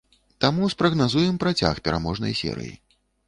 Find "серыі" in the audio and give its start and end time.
2.43-2.73